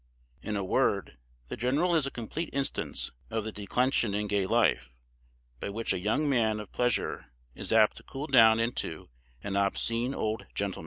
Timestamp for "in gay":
4.15-4.47